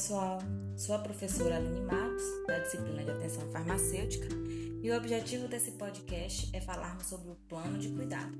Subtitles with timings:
[0.00, 0.38] pessoal,
[0.78, 4.28] sou a professora Aline Matos, da disciplina de Atenção Farmacêutica,
[4.82, 8.32] e o objetivo desse podcast é falarmos sobre o plano de cuidado.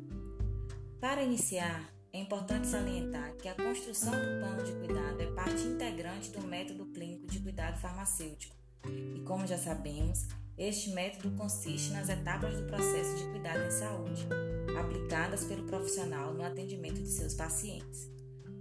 [0.98, 6.30] Para iniciar, é importante salientar que a construção do plano de cuidado é parte integrante
[6.30, 8.56] do método clínico de cuidado farmacêutico.
[9.14, 14.26] E como já sabemos, este método consiste nas etapas do processo de cuidado em saúde,
[14.80, 18.10] aplicadas pelo profissional no atendimento de seus pacientes.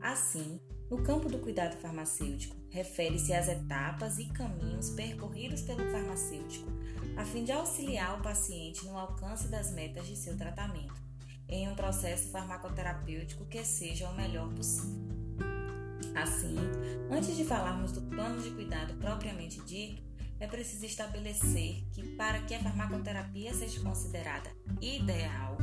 [0.02, 6.70] Assim, no campo do cuidado farmacêutico, refere-se às etapas e caminhos percorridos pelo farmacêutico
[7.20, 10.95] a fim de auxiliar o paciente no alcance das metas de seu tratamento,
[11.49, 15.09] em um processo farmacoterapêutico que seja o melhor possível.
[16.16, 16.55] Assim,
[17.11, 20.02] antes de falarmos do plano de cuidado propriamente dito,
[20.39, 24.49] é preciso estabelecer que, para que a farmacoterapia seja considerada
[24.80, 25.58] ideal,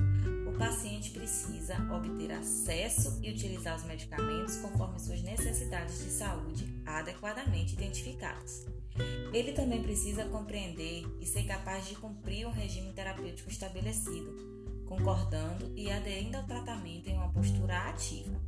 [0.56, 7.74] o paciente precisa obter acesso e utilizar os medicamentos conforme suas necessidades de saúde adequadamente
[7.74, 8.66] identificadas.
[9.34, 14.34] Ele também precisa compreender e ser capaz de cumprir o regime terapêutico estabelecido,
[14.86, 18.40] concordando e aderindo ao tratamento em uma postura ativa.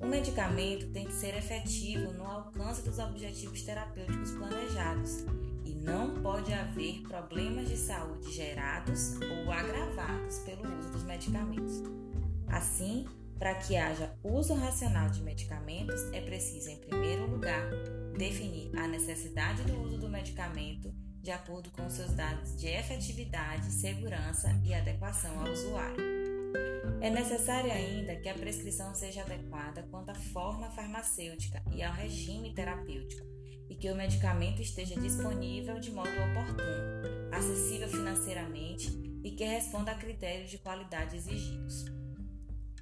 [0.00, 5.24] O medicamento tem que ser efetivo no alcance dos objetivos terapêuticos planejados
[5.66, 11.82] e não pode haver problemas de saúde gerados ou agravados pelo uso dos medicamentos.
[12.46, 13.04] Assim,
[13.38, 17.68] para que haja uso racional de medicamentos, é preciso, em primeiro lugar,
[18.16, 24.48] definir a necessidade do uso do medicamento de acordo com seus dados de efetividade, segurança
[24.64, 25.96] e adequação ao usuário.
[27.00, 32.54] É necessário ainda que a prescrição seja adequada quanto à forma farmacêutica e ao regime
[32.54, 33.26] terapêutico,
[33.76, 38.90] e que o medicamento esteja disponível de modo oportuno, acessível financeiramente
[39.22, 41.84] e que responda a critérios de qualidade exigidos.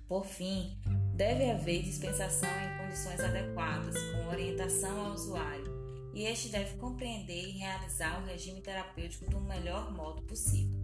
[0.07, 0.79] Por fim,
[1.15, 5.73] deve haver dispensação em condições adequadas, com orientação ao usuário,
[6.15, 10.79] e este deve compreender e realizar o regime terapêutico do melhor modo possível.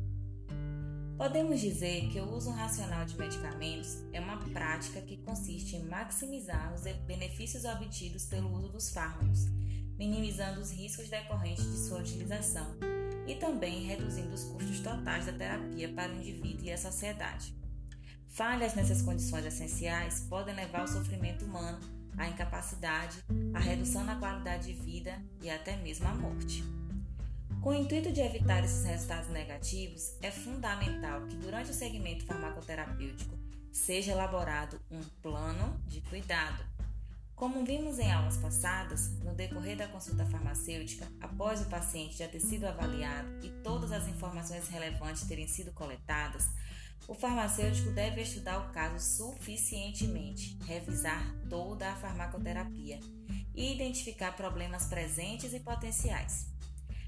[1.16, 6.74] Podemos dizer que o uso racional de medicamentos é uma prática que consiste em maximizar
[6.74, 9.46] os benefícios obtidos pelo uso dos fármacos,
[10.00, 12.74] minimizando os riscos decorrentes de sua utilização
[13.26, 17.54] e também reduzindo os custos totais da terapia para o indivíduo e a sociedade.
[18.26, 21.78] Falhas nessas condições essenciais podem levar ao sofrimento humano,
[22.16, 23.22] à incapacidade,
[23.52, 26.64] à redução na qualidade de vida e até mesmo à morte.
[27.60, 33.38] Com o intuito de evitar esses resultados negativos, é fundamental que durante o segmento farmacoterapêutico
[33.70, 36.79] seja elaborado um plano de cuidado.
[37.40, 42.38] Como vimos em aulas passadas, no decorrer da consulta farmacêutica, após o paciente já ter
[42.38, 46.50] sido avaliado e todas as informações relevantes terem sido coletadas,
[47.08, 53.00] o farmacêutico deve estudar o caso suficientemente, revisar toda a farmacoterapia
[53.54, 56.46] e identificar problemas presentes e potenciais.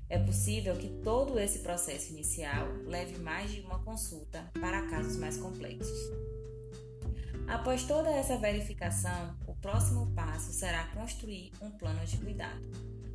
[0.09, 5.37] É possível que todo esse processo inicial leve mais de uma consulta para casos mais
[5.37, 6.32] complexos.
[7.47, 12.63] Após toda essa verificação, o próximo passo será construir um plano de cuidado.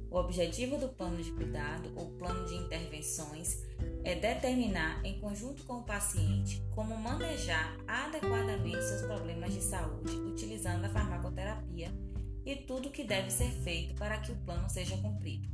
[0.10, 3.62] O objetivo do plano de cuidado ou plano de intervenções
[4.04, 10.86] é determinar, em conjunto com o paciente, como manejar adequadamente seus problemas de saúde utilizando
[10.86, 11.92] a farmacoterapia
[12.46, 15.50] e tudo o que deve ser feito para que o plano seja cumprido.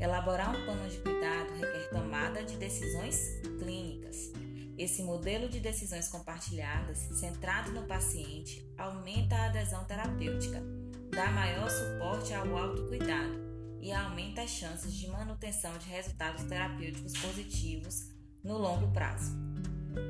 [0.00, 4.32] Elaborar um plano de cuidado requer tomada de decisões clínicas.
[4.76, 10.60] Esse modelo de decisões compartilhadas, centrado no paciente, aumenta a adesão terapêutica,
[11.10, 13.44] dá maior suporte ao autocuidado
[13.80, 18.08] e aumenta as chances de manutenção de resultados terapêuticos positivos
[18.42, 19.32] no longo prazo.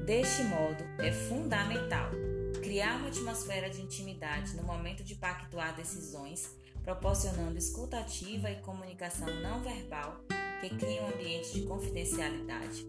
[0.06, 2.10] Deste modo, é fundamental
[2.62, 6.50] criar uma atmosfera de intimidade no momento de pactuar decisões,
[6.82, 10.24] proporcionando escuta ativa e comunicação não verbal
[10.70, 12.86] que um ambiente de confidencialidade,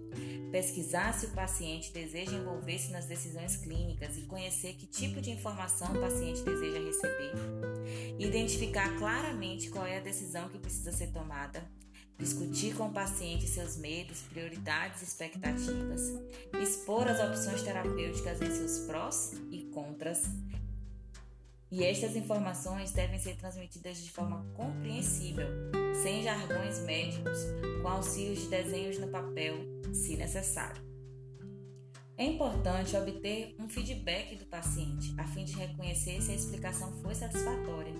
[0.51, 5.93] pesquisar se o paciente deseja envolver-se nas decisões clínicas e conhecer que tipo de informação
[5.93, 7.33] o paciente deseja receber,
[8.17, 11.63] identificar claramente qual é a decisão que precisa ser tomada,
[12.17, 16.01] discutir com o paciente seus medos, prioridades e expectativas,
[16.61, 20.23] expor as opções terapêuticas em seus prós e contras.
[21.71, 25.47] E estas informações devem ser transmitidas de forma compreensível,
[26.05, 27.39] sem jargões médicos,
[27.81, 29.55] com auxílio de desenhos no papel,
[29.91, 30.79] se necessário.
[32.15, 37.15] É importante obter um feedback do paciente, a fim de reconhecer se a explicação foi
[37.15, 37.91] satisfatória.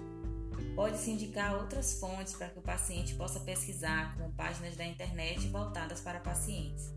[0.76, 6.00] Pode-se indicar outras fontes para que o paciente possa pesquisar, como páginas da internet voltadas
[6.00, 6.94] para pacientes.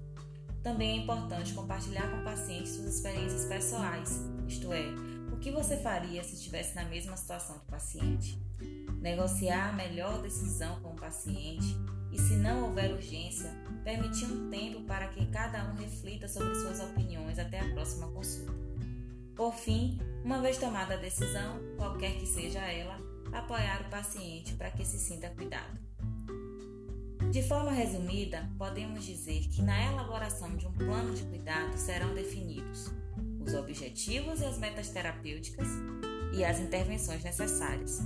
[0.62, 4.84] Também é importante compartilhar com o paciente suas experiências pessoais, isto é,
[5.32, 8.38] o que você faria se estivesse na mesma situação do paciente.
[9.00, 11.76] Negociar a melhor decisão com o paciente
[12.10, 13.50] e, se não houver urgência,
[13.84, 18.52] permitir um tempo para que cada um reflita sobre suas opiniões até a próxima consulta.
[19.34, 22.98] Por fim, uma vez tomada a decisão, qualquer que seja ela,
[23.32, 25.78] apoiar o paciente para que se sinta cuidado.
[27.30, 32.90] De forma resumida, podemos dizer que na elaboração de um plano de cuidado serão definidos
[33.40, 35.68] os objetivos e as metas terapêuticas
[36.32, 38.00] e as intervenções necessárias.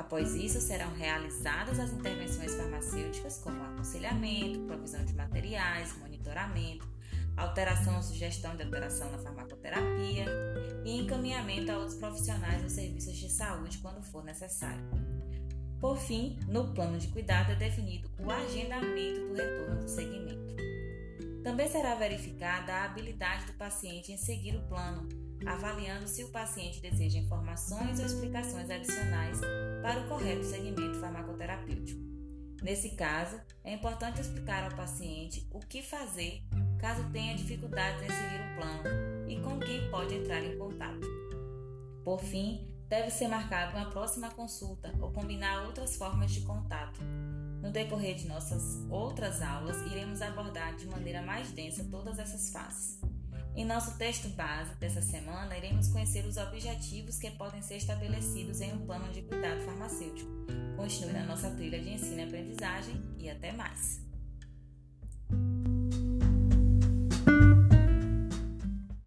[0.00, 6.88] Após isso, serão realizadas as intervenções farmacêuticas, como aconselhamento, provisão de materiais, monitoramento,
[7.36, 10.24] alteração ou sugestão de alteração na farmacoterapia
[10.86, 14.82] e encaminhamento a outros profissionais dos serviços de saúde quando for necessário.
[15.78, 20.56] Por fim, no plano de cuidado é definido o agendamento do retorno do segmento.
[21.44, 25.06] Também será verificada a habilidade do paciente em seguir o plano,
[25.46, 29.40] avaliando se o paciente deseja informações ou explicações adicionais
[29.82, 32.00] para o correto segmento farmacoterapêutico.
[32.62, 36.42] Nesse caso, é importante explicar ao paciente o que fazer
[36.78, 41.06] caso tenha dificuldades em seguir o plano e com quem pode entrar em contato.
[42.04, 47.00] Por fim, deve ser marcada uma próxima consulta ou combinar outras formas de contato.
[47.62, 52.98] No decorrer de nossas outras aulas, iremos abordar de maneira mais densa todas essas fases.
[53.60, 58.72] Em nosso texto base dessa semana, iremos conhecer os objetivos que podem ser estabelecidos em
[58.72, 60.30] um plano de cuidado farmacêutico.
[60.78, 64.09] Continue na nossa trilha de ensino e aprendizagem e até mais!